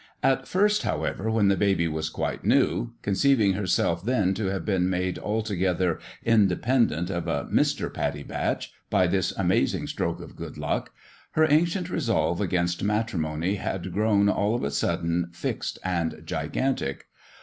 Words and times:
At 0.23 0.47
first, 0.47 0.81
however, 0.81 1.29
when 1.29 1.47
the 1.47 1.55
baby 1.55 1.87
was 1.87 2.09
quite 2.09 2.43
new, 2.43 2.93
conceiving 3.03 3.53
herself 3.53 4.03
then 4.03 4.33
to 4.33 4.47
have 4.47 4.65
been 4.65 4.89
made 4.89 5.19
altogether 5.19 5.99
independent 6.25 7.11
of 7.11 7.27
a 7.27 7.45
Mr. 7.53 7.93
Pattie 7.93 8.23
Batch 8.23 8.71
by 8.89 9.05
this 9.05 9.31
amazing 9.33 9.85
stroke 9.85 10.19
of 10.19 10.35
good 10.35 10.57
luck, 10.57 10.91
her 11.33 11.45
ancient 11.47 11.87
resolve 11.91 12.41
against 12.41 12.83
matrimony 12.83 13.57
had 13.57 13.93
grown 13.93 14.27
all 14.27 14.55
of 14.55 14.63
a 14.63 14.71
sudden 14.71 15.27
fixed 15.33 15.77
and 15.83 16.23
gigantic. 16.25 17.05